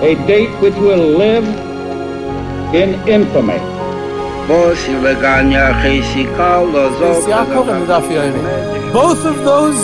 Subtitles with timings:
[0.00, 1.44] A date which will live
[2.72, 3.58] in infamy.
[8.92, 9.80] Both of those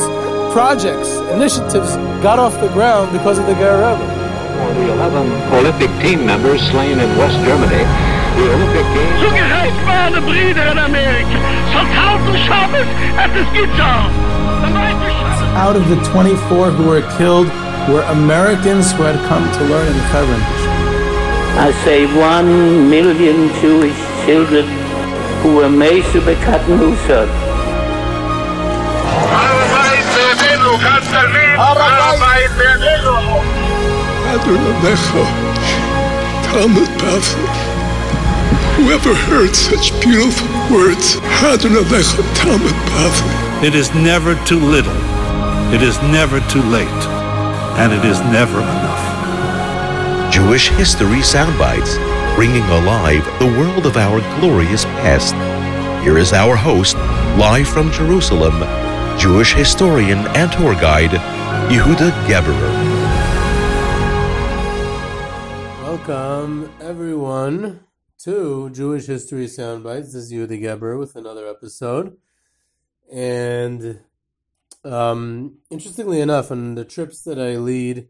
[0.53, 6.63] projects, initiatives, got off the ground because of the Ger The 11 Olympic team members
[6.71, 7.83] slain in West Germany.
[8.39, 9.21] The Olympic Games.
[9.21, 11.39] Zugerecht waren Brüder in Amerika.
[11.73, 12.87] Soldaten Shabbos
[13.19, 14.22] at the Skizar.
[15.63, 17.47] Out of the 24 who were killed
[17.87, 20.43] were Americans who had come to learn in Hebron.
[21.55, 23.95] I say one million Jewish
[24.27, 24.67] children
[25.39, 27.07] who were made to be cut loose.
[38.83, 41.23] Whoever heard such beautiful words,
[43.63, 45.12] It is never too little,
[45.73, 47.03] it is never too late,
[47.81, 50.31] and it is never enough.
[50.31, 51.97] Jewish History Soundbites,
[52.37, 55.35] bringing alive the world of our glorious past.
[56.05, 56.97] Here is our host,
[57.39, 58.61] live from Jerusalem,
[59.19, 61.13] Jewish historian and tour guide,
[61.71, 62.73] Yehuda Geberer.
[65.83, 67.81] Welcome, everyone,
[68.19, 70.13] to Jewish History Soundbites.
[70.13, 72.19] This is Yehuda Geberer with another episode.
[73.11, 74.01] And
[74.85, 78.09] um, interestingly enough, on the trips that I lead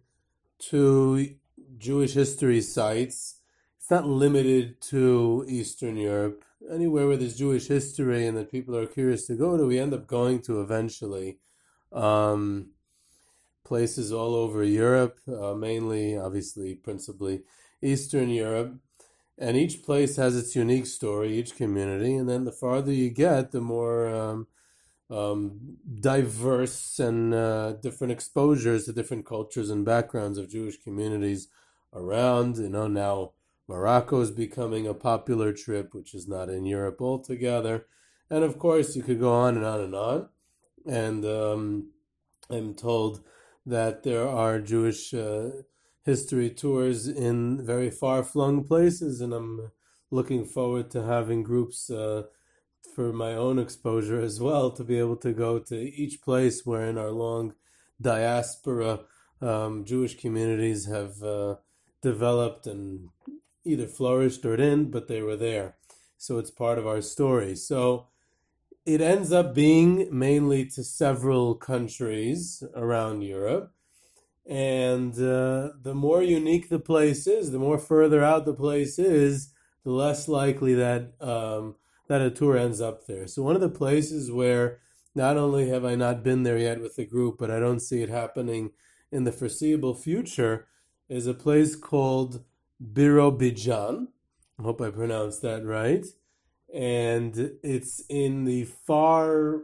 [0.71, 1.35] to
[1.79, 3.41] Jewish history sites,
[3.79, 6.45] it's not limited to Eastern Europe.
[6.71, 9.93] Anywhere where there's Jewish history and that people are curious to go to, we end
[9.93, 11.39] up going to eventually.
[11.93, 12.71] Um,
[13.65, 17.43] places all over Europe, uh, mainly, obviously, principally
[17.81, 18.75] Eastern Europe.
[19.39, 22.15] And each place has its unique story, each community.
[22.15, 24.47] And then the farther you get, the more um,
[25.13, 31.49] um, diverse and uh, different exposures to different cultures and backgrounds of Jewish communities
[31.93, 32.57] around.
[32.57, 33.33] You know, now
[33.69, 37.87] Morocco is becoming a popular trip, which is not in Europe altogether.
[38.31, 40.29] And of course, you could go on and on and on.
[40.87, 41.91] And um,
[42.49, 43.21] I'm told
[43.67, 45.51] that there are Jewish uh,
[46.05, 49.71] history tours in very far flung places, and I'm
[50.11, 52.25] looking forward to having groups uh,
[52.95, 56.87] for my own exposure as well to be able to go to each place where
[56.87, 57.55] in our long
[58.01, 59.01] diaspora
[59.41, 61.57] um, Jewish communities have uh,
[62.03, 63.09] developed and
[63.65, 65.77] either flourished or didn't, but they were there.
[66.19, 67.57] So it's part of our story.
[67.57, 68.09] So
[68.85, 73.73] it ends up being mainly to several countries around Europe.
[74.45, 79.53] And uh, the more unique the place is, the more further out the place is,
[79.85, 81.77] the less likely that um,
[82.13, 83.27] that a tour ends up there.
[83.27, 84.81] So one of the places where
[85.15, 88.03] not only have I not been there yet with the group, but I don't see
[88.03, 88.71] it happening
[89.11, 90.67] in the foreseeable future,
[91.09, 92.45] is a place called
[92.83, 94.09] Birobidzhan.
[94.59, 96.07] I hope I pronounced that right.
[96.75, 99.63] And it's in the far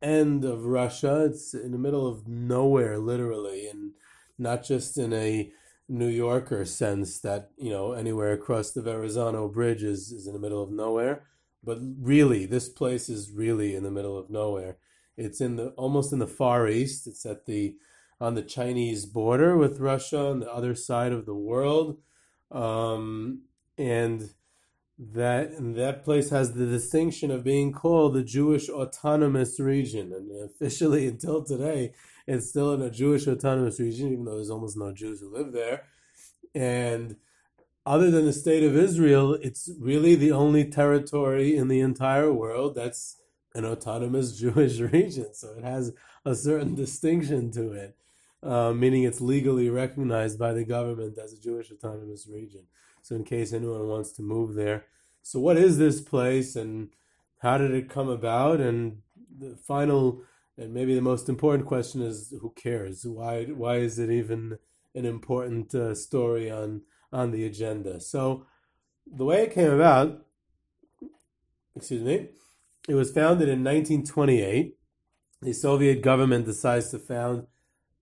[0.00, 1.26] end of Russia.
[1.26, 3.92] It's in the middle of nowhere, literally, and
[4.38, 5.52] not just in a
[5.88, 10.40] New Yorker sense that, you know, anywhere across the Verrazano Bridge is, is in the
[10.40, 11.26] middle of nowhere.
[11.64, 14.78] But really, this place is really in the middle of nowhere.
[15.16, 17.06] It's in the almost in the far east.
[17.06, 17.76] It's at the
[18.20, 21.98] on the Chinese border with Russia on the other side of the world.
[22.50, 23.42] Um,
[23.78, 24.30] and
[24.98, 30.30] that and that place has the distinction of being called the Jewish Autonomous Region, and
[30.44, 31.94] officially until today,
[32.26, 35.52] it's still in a Jewish Autonomous Region, even though there's almost no Jews who live
[35.52, 35.84] there.
[36.54, 37.16] And
[37.84, 42.74] other than the state of Israel, it's really the only territory in the entire world
[42.74, 43.16] that's
[43.54, 45.34] an autonomous Jewish region.
[45.34, 45.92] So it has
[46.24, 47.96] a certain distinction to it,
[48.42, 52.62] uh, meaning it's legally recognized by the government as a Jewish autonomous region.
[53.04, 54.84] So, in case anyone wants to move there,
[55.22, 56.90] so what is this place and
[57.38, 58.60] how did it come about?
[58.60, 59.02] And
[59.36, 60.22] the final
[60.56, 63.04] and maybe the most important question is who cares?
[63.04, 64.58] Why why is it even
[64.94, 66.82] an important uh, story on
[67.12, 68.00] on the agenda.
[68.00, 68.46] So
[69.06, 70.24] the way it came about,
[71.76, 72.28] excuse me,
[72.88, 74.76] it was founded in 1928.
[75.42, 77.46] The Soviet government decides to found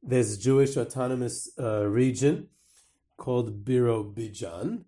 [0.02, 2.48] this Jewish autonomous uh, region
[3.16, 4.84] called Birobidzhan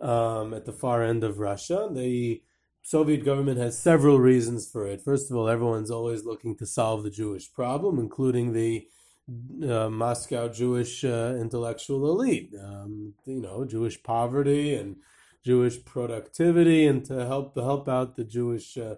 [0.00, 1.88] um, at the far end of Russia.
[1.92, 2.42] The
[2.82, 5.02] Soviet government has several reasons for it.
[5.02, 8.86] First of all, everyone's always looking to solve the Jewish problem, including the
[9.28, 12.52] uh, Moscow Jewish uh, intellectual elite.
[12.62, 14.96] Um, you know, Jewish poverty and
[15.44, 18.96] Jewish productivity, and to help help out the Jewish uh,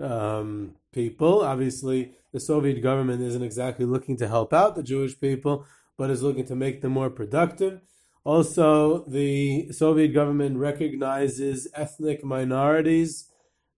[0.00, 1.42] um, people.
[1.42, 5.66] Obviously, the Soviet government isn't exactly looking to help out the Jewish people,
[5.96, 7.80] but is looking to make them more productive.
[8.24, 13.28] Also, the Soviet government recognizes ethnic minorities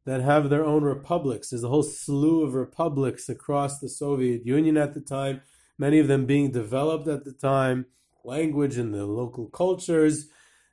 [0.05, 1.51] that have their own republics.
[1.51, 5.43] There's a whole slew of republics across the Soviet Union at the time,
[5.79, 7.87] many of them being developed at the time,
[8.25, 10.27] language and the local cultures.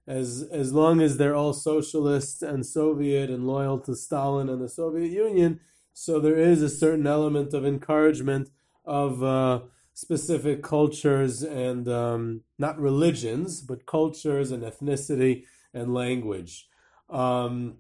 [0.06, 4.68] As, as long as they're all socialist and Soviet and loyal to Stalin and the
[4.68, 5.62] Soviet Union,
[5.94, 8.50] so there is a certain element of encouragement
[8.84, 9.62] of uh,
[9.94, 16.68] specific cultures and um, not religions, but cultures and ethnicity and language.
[17.10, 17.78] Um,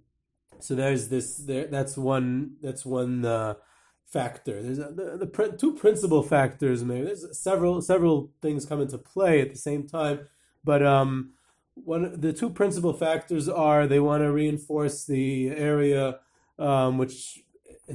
[0.59, 1.37] so there's this.
[1.37, 2.55] There, that's one.
[2.61, 3.55] That's one uh,
[4.05, 4.61] factor.
[4.61, 6.83] There's a, the, the pr- two principal factors.
[6.83, 10.27] Maybe there's several several things come into play at the same time,
[10.63, 11.33] but um,
[11.75, 16.19] one the two principal factors are they want to reinforce the area
[16.59, 17.43] um, which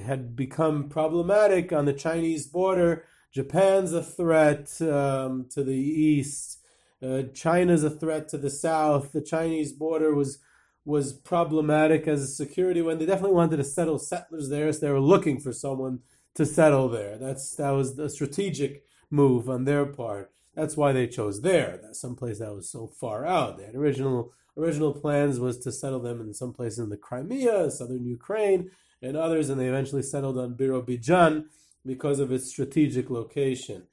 [0.05, 3.05] had become problematic on the Chinese border.
[3.33, 6.59] Japan's a threat um, to the east.
[7.03, 9.13] Uh, China's a threat to the south.
[9.13, 10.39] The Chinese border was
[10.85, 14.93] was problematic as a security when they definitely wanted to settle settlers there, so they
[14.93, 16.01] were looking for someone
[16.35, 17.19] to settle there.
[17.19, 20.31] That's that was a strategic move on their part.
[20.55, 21.79] That's why they chose there.
[21.83, 23.59] That's someplace that was so far out.
[23.59, 27.71] They had original original plans was to settle them in some place in the Crimea,
[27.71, 28.71] southern Ukraine,
[29.01, 31.45] and others, and they eventually settled on Birobidzhan
[31.87, 33.85] because of its strategic location.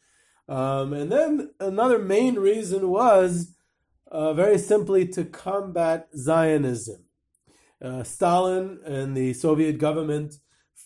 [0.48, 3.55] Um, and then another main reason was
[4.16, 7.04] uh, very simply to combat Zionism.
[7.82, 10.36] Uh, Stalin and the Soviet government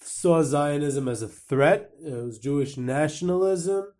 [0.01, 1.91] saw Zionism as a threat.
[2.03, 3.93] It was Jewish nationalism.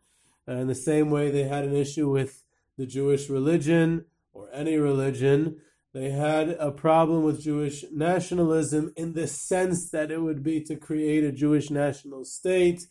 [0.47, 2.41] in the same way they had an issue with
[2.75, 5.57] the Jewish religion or any religion,
[5.93, 10.75] they had a problem with Jewish nationalism in the sense that it would be to
[10.75, 12.87] create a Jewish national state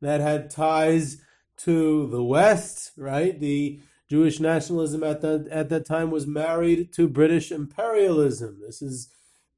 [0.00, 1.20] that had ties
[1.58, 3.38] to the West, right?
[3.40, 3.80] The
[4.10, 8.60] Jewish nationalism at that at that time was married to British imperialism.
[8.60, 9.08] This is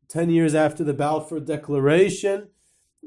[0.09, 2.49] ten years after the Balfour Declaration,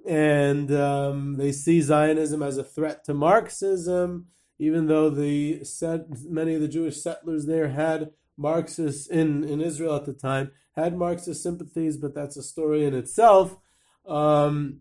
[0.07, 4.27] and um, they see Zionism as a threat to Marxism.
[4.57, 9.95] Even though the set, many of the Jewish settlers there had Marxists in in Israel
[9.95, 13.57] at the time had Marxist sympathies, but that's a story in itself.
[14.07, 14.79] Um,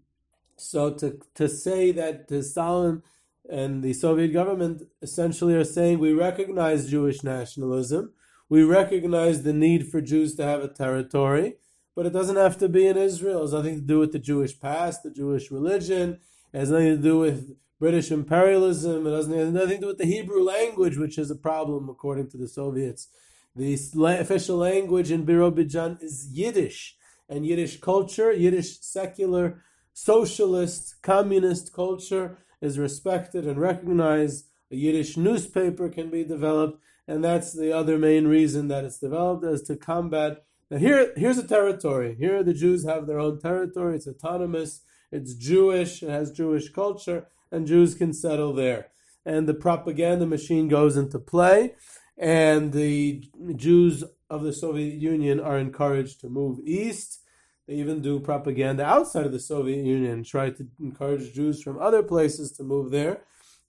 [0.57, 3.03] so to to say that to Stalin
[3.49, 8.12] and the Soviet government essentially are saying we recognize Jewish nationalism,
[8.49, 11.56] we recognize the need for Jews to have a territory,
[11.94, 13.41] but it doesn't have to be in Israel.
[13.41, 16.20] It has nothing to do with the Jewish past, the Jewish religion.
[16.52, 19.06] It has nothing to do with British imperialism.
[19.06, 22.31] It doesn't have nothing to do with the Hebrew language, which is a problem according
[22.31, 23.08] to the Soviets.
[23.56, 23.75] The
[24.20, 26.96] official language in Birobidzhan is Yiddish,
[27.29, 29.62] and Yiddish culture, Yiddish secular,
[29.93, 34.47] socialist, communist culture is respected and recognized.
[34.71, 39.45] A Yiddish newspaper can be developed, and that's the other main reason that it's developed
[39.45, 40.45] is to combat.
[40.71, 42.17] Now here, here's a territory.
[42.19, 43.97] Here the Jews have their own territory.
[43.97, 44.81] It's autonomous.
[45.13, 46.03] It's Jewish.
[46.03, 48.89] It has Jewish culture, and Jews can settle there.
[49.27, 51.75] And the propaganda machine goes into play,
[52.19, 53.25] and the
[53.57, 57.21] Jews of the Soviet Union are encouraged to move east
[57.67, 62.03] they even do propaganda outside of the Soviet Union, try to encourage Jews from other
[62.03, 63.23] places to move there.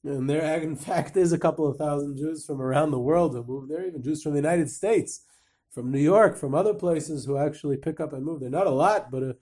[0.03, 3.43] And there, in fact, is a couple of thousand Jews from around the world who
[3.43, 5.21] move there, even Jews from the United States,
[5.71, 8.49] from New York, from other places who actually pick up and move there.
[8.49, 9.35] Not a lot, but a,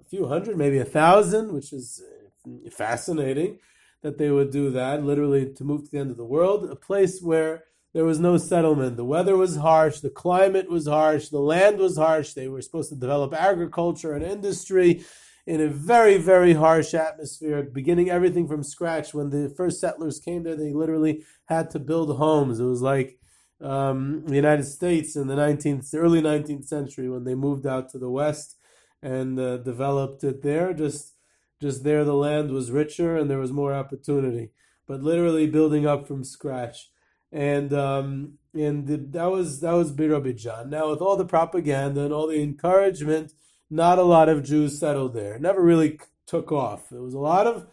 [0.00, 2.02] a few hundred, maybe a thousand, which is
[2.46, 3.58] uh, fascinating
[4.02, 6.76] that they would do that, literally to move to the end of the world, a
[6.76, 8.96] place where there was no settlement.
[8.96, 12.32] The weather was harsh, the climate was harsh, the land was harsh.
[12.32, 15.04] They were supposed to develop agriculture and industry
[15.46, 19.14] in a very, very harsh atmosphere, beginning everything from scratch.
[19.14, 22.60] When the first settlers came there, they literally had to build homes.
[22.60, 23.18] It was like
[23.62, 27.98] um, the United States in the 19th, early 19th century when they moved out to
[27.98, 28.56] the west
[29.02, 30.74] and uh, developed it there.
[30.74, 31.14] Just,
[31.62, 34.50] just there, the land was richer and there was more opportunity.
[34.86, 36.90] But literally building up from scratch
[37.32, 40.68] and um, and the, that was that was Birobidzhan.
[40.68, 43.32] Now with all the propaganda and all the encouragement,
[43.70, 45.34] not a lot of Jews settled there.
[45.34, 46.92] It never really took off.
[46.92, 47.66] It was a lot of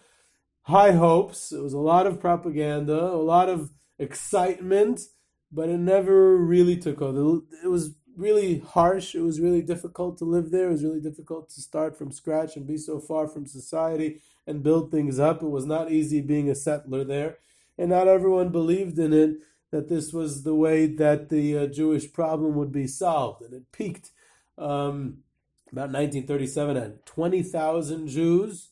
[0.63, 1.51] high hopes.
[1.51, 5.01] It was a lot of propaganda, a lot of excitement,
[5.51, 7.15] but it never really took off.
[7.63, 9.15] It was really harsh.
[9.15, 10.67] It was really difficult to live there.
[10.67, 14.63] It was really difficult to start from scratch and be so far from society and
[14.63, 15.41] build things up.
[15.41, 17.37] It was not easy being a settler there
[17.77, 19.37] and not everyone believed in it
[19.71, 23.41] that this was the way that the uh, Jewish problem would be solved.
[23.41, 24.11] And it peaked
[24.57, 25.17] um,
[25.71, 28.69] about 1937 had 20,000 Jews,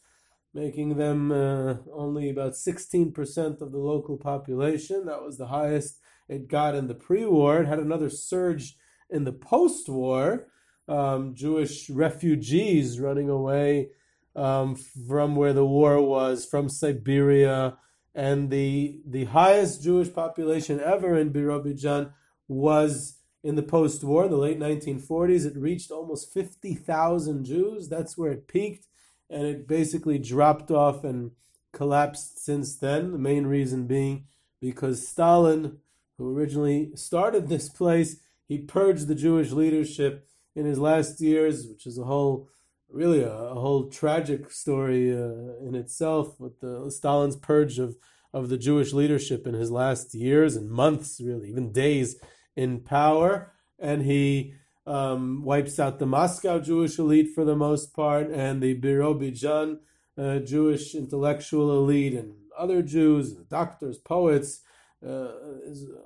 [0.54, 5.06] making them uh, only about 16% of the local population.
[5.06, 7.62] That was the highest it got in the pre-war.
[7.62, 8.78] It had another surge
[9.10, 10.48] in the post-war.
[10.88, 13.90] Um, Jewish refugees running away
[14.36, 17.78] um, from where the war was, from Siberia,
[18.16, 22.14] and the the highest Jewish population ever in Birobidzhan
[22.48, 25.46] was in the post-war, in the late 1940s.
[25.46, 27.90] It reached almost 50,000 Jews.
[27.90, 28.88] That's where it peaked,
[29.30, 31.32] and it basically dropped off and
[31.74, 33.12] collapsed since then.
[33.12, 34.26] The main reason being
[34.62, 35.80] because Stalin,
[36.18, 38.18] who originally started this place,
[38.48, 42.48] he purged the Jewish leadership in his last years, which is a whole
[42.94, 47.98] really a, a whole tragic story uh, in itself with the Stalin's purge of
[48.34, 52.16] of the Jewish leadership in his last years and months, really even days
[52.56, 54.56] in power, and he
[54.88, 59.80] um, wipes out the Moscow Jewish elite for the most part, and the Birobidzhan
[60.18, 64.62] uh, Jewish intellectual elite, and other Jews, doctors, poets,
[65.06, 65.30] uh,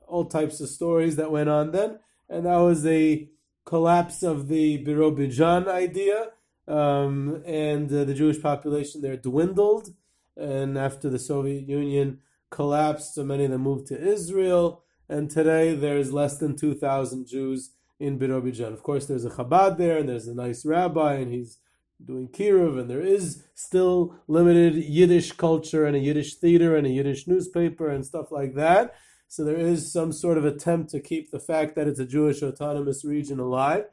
[0.07, 3.29] all types of stories that went on then, and that was a
[3.65, 6.31] collapse of the Birobidzhan idea
[6.67, 9.93] um, and uh, the Jewish population there dwindled.
[10.35, 12.19] And after the Soviet Union
[12.49, 14.83] collapsed, so many of them moved to Israel.
[15.09, 18.73] And today there's less than 2,000 Jews in Birobidzhan.
[18.73, 21.57] Of course, there's a Chabad there, and there's a nice rabbi, and he's
[22.03, 26.91] doing kiruv, and there is still limited Yiddish culture and a Yiddish theater and a
[26.91, 28.95] Yiddish newspaper and stuff like that.
[29.27, 32.43] So there is some sort of attempt to keep the fact that it's a Jewish
[32.43, 33.85] autonomous region alive,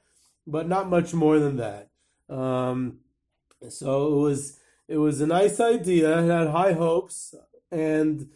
[0.46, 1.88] but not much more than that.
[2.28, 2.98] Um,
[3.68, 6.22] so it was it was a nice idea.
[6.22, 7.34] Had high hopes,
[7.70, 8.28] and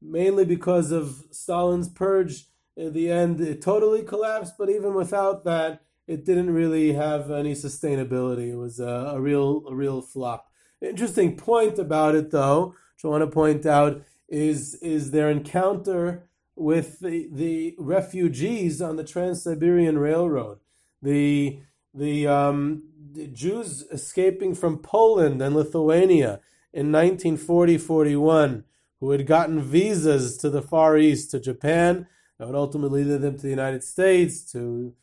[0.00, 2.46] mainly because of Stalin's purge,
[2.76, 4.54] in the end it totally collapsed.
[4.58, 8.50] But even without that, it didn't really have any sustainability.
[8.52, 10.50] It was a, a real a real flop.
[10.80, 16.28] Interesting point about it, though, which I want to point out is is their encounter
[16.56, 20.58] with the, the refugees on the Trans Siberian Railroad.
[21.02, 21.60] The
[21.92, 22.84] the um,
[23.32, 26.40] Jews escaping from Poland and Lithuania
[26.72, 28.64] in 1940 41
[29.04, 32.06] who had gotten visas to the Far East, to Japan,
[32.38, 34.94] that would ultimately lead them to the United States, to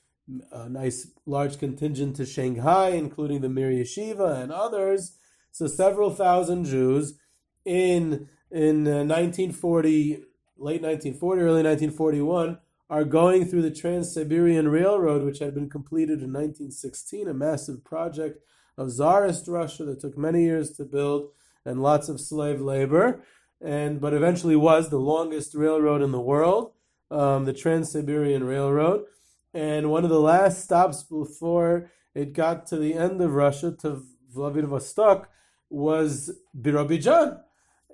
[0.51, 5.17] a nice large contingent to Shanghai, including the Mir Yeshiva and others.
[5.51, 7.19] So several thousand Jews
[7.63, 10.17] in in 1940, uh,
[10.57, 12.57] late 1940, early 1941
[12.91, 17.85] are going through the Trans Siberian Railroad, which had been completed in 1916, a massive
[17.85, 18.43] project
[18.77, 21.29] of Tsarist Russia that took many years to build
[21.63, 23.23] and lots of slave labor,
[23.61, 26.73] and but eventually was the longest railroad in the world,
[27.09, 29.05] um, the Trans Siberian Railroad.
[29.53, 34.03] And one of the last stops before it got to the end of Russia, to
[34.33, 35.29] Vladivostok,
[35.69, 36.29] was
[36.59, 37.39] Birobidzhan.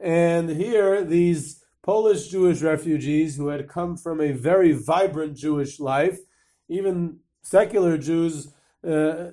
[0.01, 6.19] And here, these Polish Jewish refugees who had come from a very vibrant Jewish life,
[6.67, 8.53] even secular Jews
[8.85, 9.29] uh,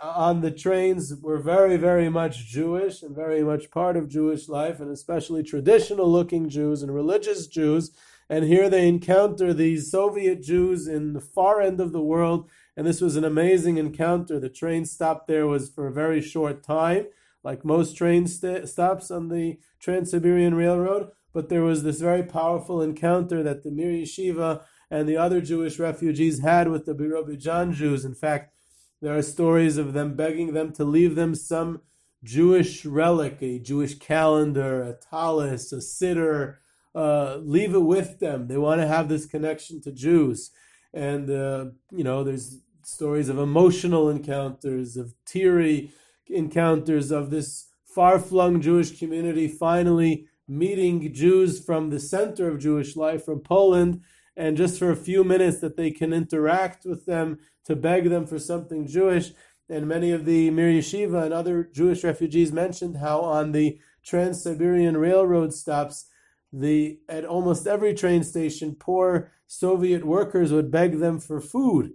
[0.00, 4.78] on the trains were very, very much Jewish and very much part of Jewish life,
[4.78, 7.90] and especially traditional looking Jews and religious Jews.
[8.30, 12.86] And here they encounter these Soviet Jews in the far end of the world, and
[12.86, 14.38] this was an amazing encounter.
[14.38, 17.06] The train stop there was for a very short time,
[17.42, 22.22] like most train st- stops on the Trans Siberian Railroad but there was this very
[22.22, 27.72] powerful encounter that the Mir Yeshiva and the other Jewish refugees had with the Birobidzhan
[27.72, 28.04] Jews.
[28.04, 28.54] In fact,
[29.00, 31.80] there are stories of them begging them to leave them some
[32.22, 36.56] Jewish relic, a Jewish calendar, a talis, a siddur,
[36.94, 38.46] uh, leave it with them.
[38.48, 40.50] They want to have this connection to Jews.
[40.92, 45.90] And, uh, you know, there's stories of emotional encounters, of teary
[46.28, 52.96] encounters of this far flung Jewish community finally meeting Jews from the center of Jewish
[52.96, 54.02] life, from Poland,
[54.36, 58.26] and just for a few minutes that they can interact with them to beg them
[58.26, 59.32] for something Jewish.
[59.68, 64.42] And many of the Mir Yeshiva and other Jewish refugees mentioned how on the Trans
[64.42, 66.06] Siberian Railroad stops,
[66.52, 71.94] the at almost every train station, poor Soviet workers would beg them for food.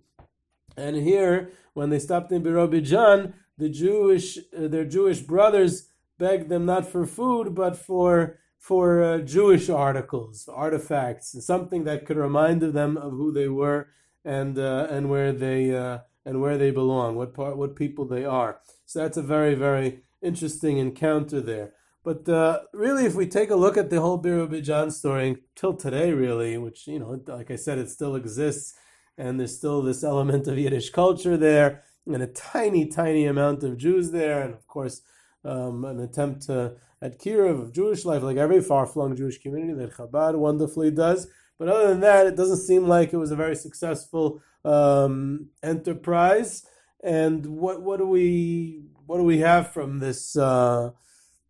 [0.75, 6.65] And here, when they stopped in Birobidzhan, the Jewish, uh, their Jewish brothers begged them
[6.65, 12.97] not for food, but for for uh, Jewish articles, artifacts, something that could remind them
[12.97, 13.88] of who they were
[14.25, 18.25] and uh, and where they uh, and where they belong, what part, what people they
[18.25, 18.59] are.
[18.86, 21.75] So that's a very very interesting encounter there.
[22.03, 26.12] But uh, really, if we take a look at the whole Birobidzhan story till today,
[26.12, 28.74] really, which you know, like I said, it still exists,
[29.17, 33.77] and there's still this element of Yiddish culture there, and a tiny, tiny amount of
[33.77, 35.03] Jews there, and of course,
[35.44, 40.36] um, an attempt at kiruv of Jewish life, like every far-flung Jewish community that Chabad
[40.36, 41.27] wonderfully does.
[41.60, 46.63] But other than that, it doesn't seem like it was a very successful um, enterprise.
[47.03, 50.91] And what what do we what do we have from this uh,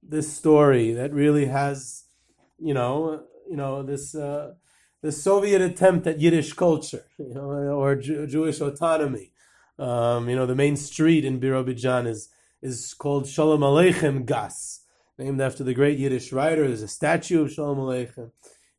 [0.03, 2.06] this story that really has,
[2.60, 4.53] you know, you know this uh,
[5.01, 9.32] the Soviet attempt at Yiddish culture, you know, or Jew- Jewish autonomy.
[9.79, 12.29] Um, you know, the main street in Birobidzhan is
[12.67, 14.81] is called Shalom Aleichem Gas,
[15.17, 16.67] named after the great Yiddish writer.
[16.67, 18.31] There's a statue of Shalom Aleichem,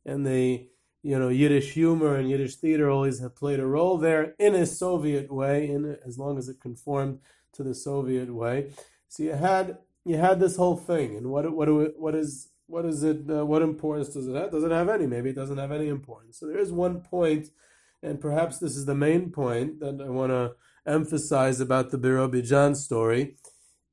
[0.05, 0.67] and the
[1.01, 4.67] you know Yiddish humor and Yiddish theater always have played a role there in a
[4.67, 7.19] Soviet way, in as long as it conformed
[7.53, 8.71] to the Soviet way.
[9.07, 12.85] So you had you had this whole thing, and what what do what is what
[12.85, 13.21] is it?
[13.27, 14.51] Uh, what importance does it have?
[14.51, 15.07] Does it have any?
[15.07, 16.37] Maybe it doesn't have any importance.
[16.39, 17.49] So there is one point,
[18.03, 20.53] and perhaps this is the main point that I want to
[20.85, 23.35] emphasize about the Birobidzhan story,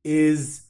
[0.07, 0.69] is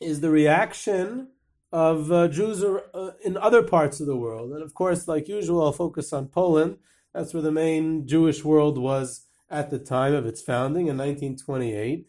[0.00, 1.28] is the reaction
[1.72, 4.52] of uh, Jews uh, in other parts of the world.
[4.52, 6.78] And of course, like usual, I'll focus on Poland.
[7.14, 12.06] That's where the main Jewish world was at the time of its founding in 1928.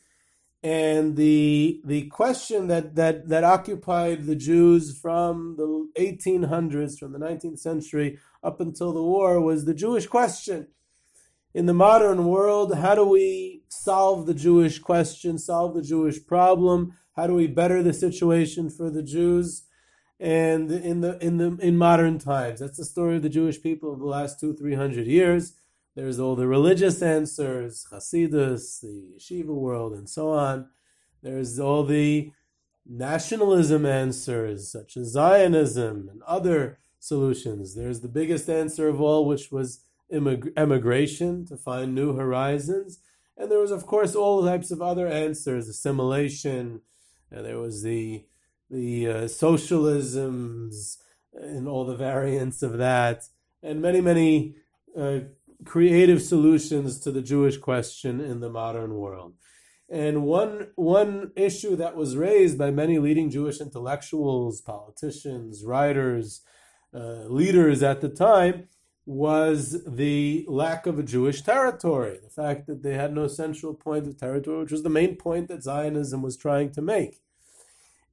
[0.63, 7.19] And the the question that, that, that occupied the Jews from the 1800s, from the
[7.19, 10.67] 19th century up until the war, was the Jewish question.
[11.53, 16.93] In the modern world, how do we solve the Jewish question, solve the Jewish problem?
[17.15, 19.63] How do we better the situation for the Jews?
[20.19, 23.91] And in the in the in modern times, that's the story of the Jewish people
[23.91, 25.53] of the last two three hundred years.
[25.95, 30.69] There's all the religious answers, Hasidus, the yeshiva world, and so on.
[31.21, 32.31] There's all the
[32.85, 37.75] nationalism answers, such as Zionism and other solutions.
[37.75, 39.81] There's the biggest answer of all, which was
[40.11, 42.99] emigration to find new horizons.
[43.37, 46.81] And there was, of course, all types of other answers, assimilation,
[47.31, 48.25] and there was the
[48.69, 50.97] the uh, socialisms
[51.33, 53.23] and all the variants of that,
[53.61, 54.55] and many, many
[54.97, 55.19] uh,
[55.65, 59.33] creative solutions to the Jewish question in the modern world.
[59.89, 66.41] And one one issue that was raised by many leading Jewish intellectuals, politicians, writers,
[66.93, 68.67] uh, leaders at the time
[69.11, 74.07] was the lack of a Jewish territory, the fact that they had no central point
[74.07, 77.21] of territory, which was the main point that Zionism was trying to make.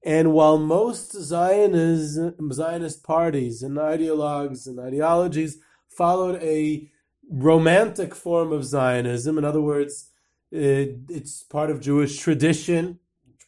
[0.04, 5.58] And while most Zionism, Zionist parties and ideologues and ideologies
[5.88, 6.90] followed a
[7.30, 9.38] romantic form of Zionism.
[9.38, 10.10] In other words,
[10.50, 12.98] it, it's part of Jewish tradition,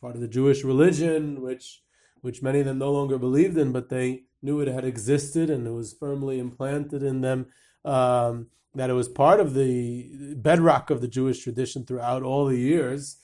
[0.01, 1.83] part of the Jewish religion, which
[2.23, 5.67] which many of them no longer believed in, but they knew it had existed and
[5.67, 7.47] it was firmly implanted in them.
[7.85, 12.59] Um, that it was part of the bedrock of the Jewish tradition throughout all the
[12.59, 13.17] years,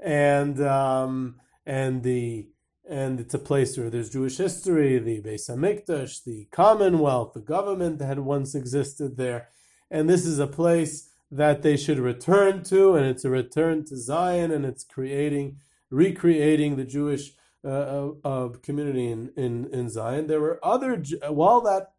[0.00, 2.48] and um, and the
[2.88, 7.98] and it's a place where there's Jewish history, the Beis Hamikdash, the Commonwealth, the government
[7.98, 9.48] that had once existed there
[9.90, 13.96] and this is a place that they should return to, and it's a return to
[13.96, 15.58] Zion, and it's creating,
[15.90, 17.32] recreating the Jewish
[17.64, 20.26] uh, uh community in, in, in Zion.
[20.26, 21.92] There were other, while that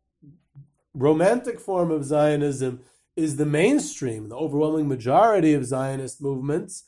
[0.93, 2.81] romantic form of Zionism
[3.15, 6.83] is the mainstream, the overwhelming majority of Zionist movements,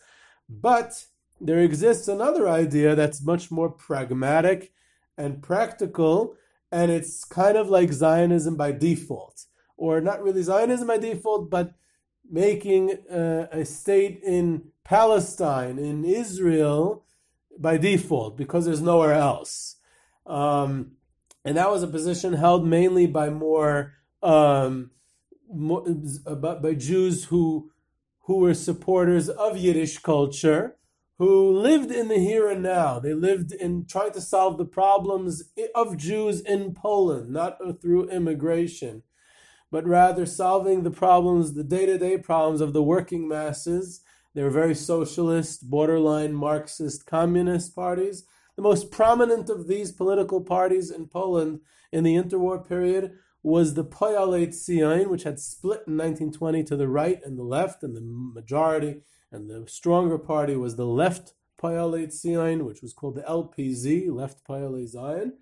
[0.47, 1.05] but
[1.41, 4.73] there exists another idea that's much more pragmatic
[5.17, 6.35] and practical,
[6.71, 9.45] and it's kind of like Zionism by default
[9.79, 11.73] or not really Zionism by default, but
[12.29, 17.05] making uh, a state in Palestine, in Israel,
[17.57, 19.77] by default, because there's nowhere else.
[20.25, 20.93] Um,
[21.43, 24.91] and that was a position held mainly by more, um,
[25.53, 27.71] more by Jews who
[28.23, 30.75] who were supporters of Yiddish culture,
[31.17, 32.99] who lived in the here and now.
[32.99, 39.01] They lived in trying to solve the problems of Jews in Poland, not through immigration
[39.71, 44.01] but rather solving the problems, the day to day problems of the working masses.
[44.33, 48.25] They were very socialist, borderline Marxist, communist parties.
[48.55, 51.61] The most prominent of these political parties in Poland
[51.91, 56.87] in the interwar period was the Poale Zion, which had split in 1920 to the
[56.87, 62.09] right and the left, and the majority and the stronger party was the left Poale
[62.11, 65.33] Zion, which was called the LPZ, Left Poale Zion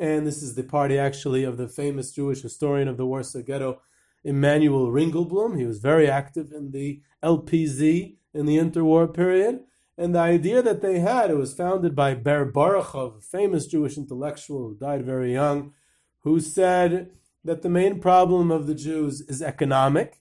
[0.00, 3.82] and this is the party actually of the famous Jewish historian of the Warsaw Ghetto,
[4.24, 5.58] Emanuel Ringelblum.
[5.58, 9.60] He was very active in the LPZ in the interwar period.
[9.98, 13.98] And the idea that they had, it was founded by Ber Borochov, a famous Jewish
[13.98, 15.74] intellectual who died very young,
[16.20, 17.10] who said
[17.44, 20.20] that the main problem of the Jews is economic,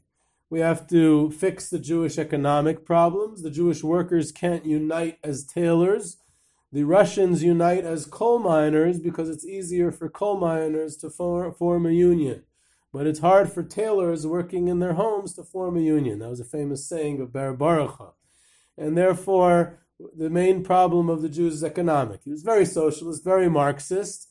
[0.50, 3.44] We have to fix the Jewish economic problems.
[3.44, 6.18] The Jewish workers can't unite as tailors.
[6.72, 11.92] The Russians unite as coal miners because it's easier for coal miners to form a
[11.92, 12.44] union.
[12.92, 16.20] But it's hard for tailors working in their homes to form a union.
[16.20, 18.14] That was a famous saying of Ber Borochov.
[18.78, 19.80] And therefore,
[20.16, 22.22] the main problem of the Jews is economic.
[22.24, 24.30] He was very socialist, very Marxist,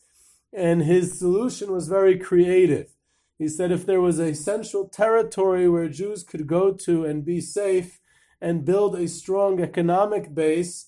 [0.51, 2.95] and his solution was very creative.
[3.37, 7.39] He said if there was a central territory where Jews could go to and be
[7.39, 8.01] safe
[8.41, 10.87] and build a strong economic base,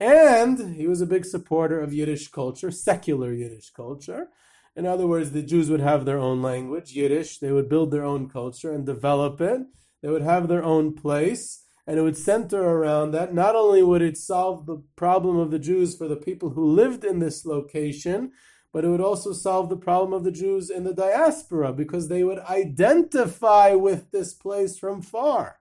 [0.00, 4.30] and he was a big supporter of Yiddish culture, secular Yiddish culture.
[4.74, 8.04] In other words, the Jews would have their own language, Yiddish, they would build their
[8.04, 9.60] own culture and develop it,
[10.02, 13.34] they would have their own place, and it would center around that.
[13.34, 17.04] Not only would it solve the problem of the Jews for the people who lived
[17.04, 18.32] in this location,
[18.72, 22.24] but it would also solve the problem of the Jews in the diaspora because they
[22.24, 25.58] would identify with this place from far.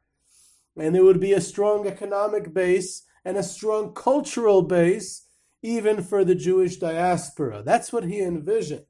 [0.78, 5.28] And there would be a strong economic base and a strong cultural base
[5.62, 7.62] even for the Jewish diaspora.
[7.63, 8.86] That's what he envisioned.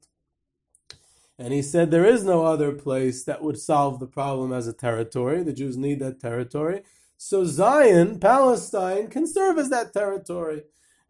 [1.42, 4.72] And he said there is no other place that would solve the problem as a
[4.72, 5.42] territory.
[5.42, 6.82] The Jews need that territory.
[7.16, 10.62] So Zion, Palestine, can serve as that territory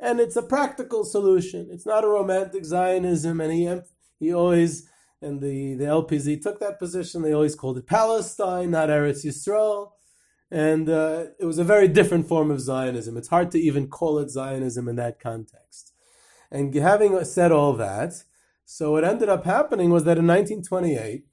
[0.03, 1.69] and it's a practical solution.
[1.71, 3.81] It's not a romantic Zionism, and he
[4.19, 4.89] he always
[5.23, 7.23] and the the LPZ took that position.
[7.23, 9.93] They always called it Palestine, not Eretz Yisrael,
[10.51, 13.17] and uh, it was a very different form of Zionism.
[13.17, 15.93] It's hard to even call it Zionism in that context.
[16.51, 18.25] And having said all that,
[18.73, 21.25] so what ended up happening was that in 1928,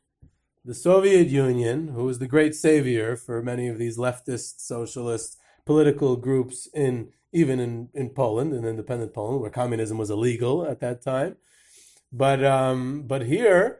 [0.65, 6.17] the Soviet Union, who was the great savior for many of these leftist socialist political
[6.17, 11.01] groups in even in, in Poland, in independent Poland, where communism was illegal at that
[11.01, 11.37] time.
[12.11, 13.79] But um, but here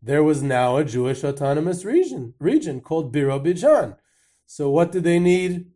[0.00, 3.96] there was now a Jewish autonomous region region called Birobidzhan.
[4.46, 5.66] So what do they need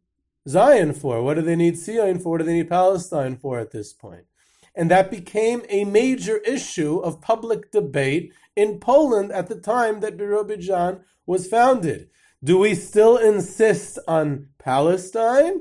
[0.48, 1.20] Zion for?
[1.20, 2.30] What do they need Zion for?
[2.30, 4.26] What do they need Palestine for at this point?
[4.74, 10.16] And that became a major issue of public debate in Poland at the time that
[10.16, 12.08] Birobidzhan was founded.
[12.42, 15.60] Do we still insist on Palestine?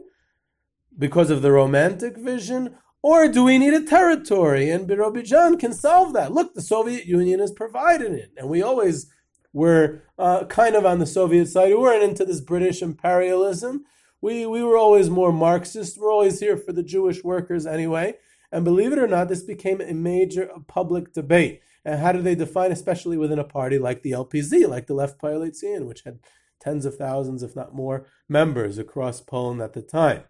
[0.98, 2.76] because of the romantic vision?
[3.02, 4.70] Or do we need a territory?
[4.70, 6.32] And Birobidzhan can solve that.
[6.32, 8.32] Look, the Soviet Union has provided it.
[8.38, 9.08] And we always
[9.52, 11.70] were uh, kind of on the Soviet side.
[11.70, 13.84] We weren't into this British imperialism.
[14.22, 15.98] We, we were always more Marxist.
[15.98, 18.16] We're always here for the Jewish workers anyway.
[18.54, 21.62] And believe it or not, this became a major uh, public debate.
[21.84, 25.20] And how do they define, especially within a party like the LPZ, like the Left
[25.20, 26.20] Poale Zion, which had
[26.60, 30.22] tens of thousands, if not more, members across Poland at the time.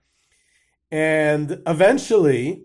[0.90, 2.64] And eventually,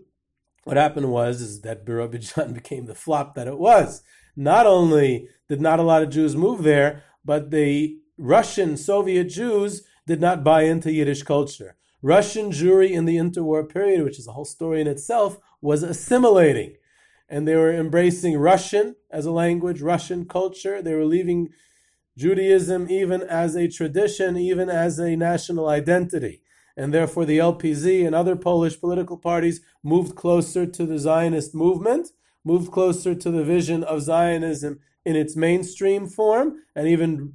[0.63, 4.01] what happened was is that Birobidzhan became the flop that it was.
[4.37, 9.83] Not only did not a lot of Jews move there, but the Russian Soviet Jews
[10.07, 11.75] did not buy into Yiddish culture.
[12.01, 16.75] Russian Jewry in the interwar period, which is a whole story in itself, was assimilating.
[17.27, 20.81] And they were embracing Russian as a language, Russian culture.
[20.81, 21.49] They were leaving
[22.17, 26.41] Judaism even as a tradition, even as a national identity
[26.79, 32.07] and therefore the LPZ and other Polish political parties moved closer to the Zionist movement,
[32.45, 37.33] moved closer to the vision of Zionism in its mainstream form, and even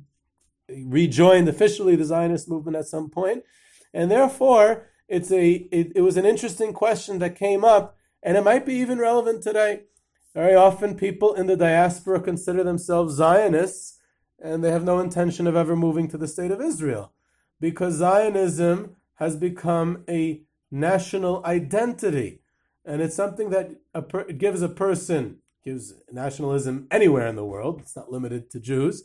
[0.86, 3.42] rejoined officially the Zionist movement at some point.
[3.92, 8.42] And therefore, it's a it, it was an interesting question that came up, and it
[8.42, 9.82] might be even relevant today.
[10.34, 13.98] Very often, people in the diaspora consider themselves Zionists,
[14.42, 17.12] and they have no intention of ever moving to the state of Israel,
[17.60, 22.40] because Zionism has become a national identity.
[22.84, 27.80] And it's something that a per- gives a person, gives nationalism anywhere in the world,
[27.80, 29.04] it's not limited to Jews.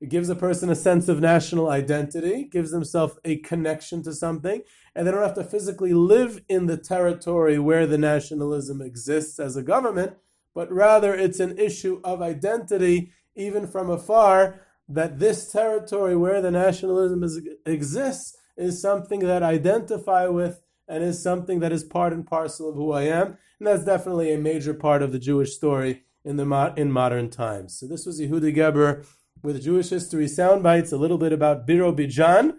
[0.00, 4.62] It gives a person a sense of national identity, gives themselves a connection to something,
[4.94, 9.56] and they don't have to physically live in the territory where the nationalism exists as
[9.56, 10.14] a government,
[10.54, 16.50] but rather it's an issue of identity, even from afar, that this territory where the
[16.50, 22.12] nationalism is, exists is something that I identify with and is something that is part
[22.12, 23.38] and parcel of who I am.
[23.58, 27.78] And that's definitely a major part of the Jewish story in the in modern times.
[27.78, 29.04] So this was Yehuda Geber
[29.42, 32.56] with Jewish History Soundbites, a little bit about Birobidzhan,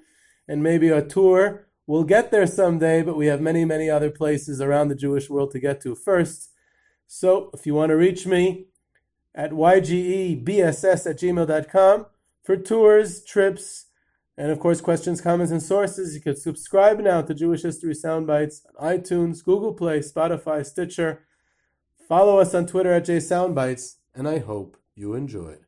[0.48, 1.67] and maybe a tour.
[1.88, 5.52] We'll get there someday, but we have many, many other places around the Jewish world
[5.52, 6.52] to get to first.
[7.08, 8.67] So if you want to reach me
[9.36, 12.06] at ygebss at gmail.com
[12.44, 13.86] for tours, trips,
[14.38, 16.15] and of course, questions, comments, and sources.
[16.15, 21.26] You can subscribe now to Jewish History Soundbites on iTunes, Google Play, Spotify, Stitcher.
[22.08, 25.65] Follow us on Twitter at JSoundbites, and I hope you enjoyed.